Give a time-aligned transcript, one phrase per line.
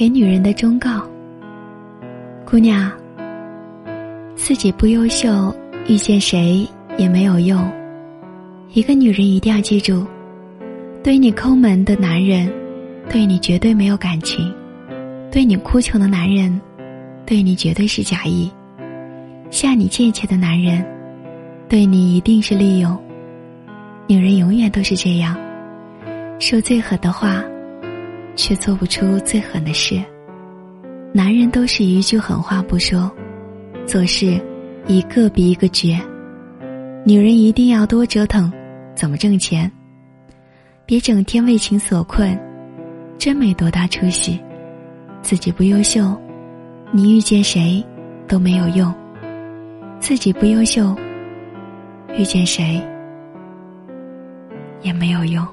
[0.00, 1.06] 给女人的忠告：
[2.46, 2.90] 姑娘，
[4.34, 5.54] 自己不优秀，
[5.88, 6.66] 遇见谁
[6.96, 7.70] 也没有用。
[8.72, 10.06] 一个女人一定要记住，
[11.04, 12.50] 对你抠门的男人，
[13.10, 14.50] 对你绝对没有感情；
[15.30, 16.58] 对你哭穷的男人，
[17.26, 18.50] 对你绝对是假意；
[19.50, 20.82] 向你借钱的男人，
[21.68, 22.98] 对你一定是利用。
[24.06, 25.36] 女人永远都是这样，
[26.38, 27.44] 说最狠的话，
[28.40, 30.02] 却做不出最狠的事；
[31.12, 33.10] 男人都是一句狠话不说，
[33.84, 34.40] 做事
[34.86, 36.00] 一个比一个绝。
[37.04, 38.50] 女人一定要多折腾。
[38.96, 39.70] 怎么挣钱？
[40.84, 42.38] 别整天为情所困，
[43.18, 44.38] 真没多大出息。
[45.22, 46.18] 自己不优秀，
[46.92, 47.82] 你遇见谁
[48.26, 48.92] 都没有用。
[49.98, 50.94] 自己不优秀，
[52.14, 52.82] 遇见谁
[54.82, 55.46] 也没有用。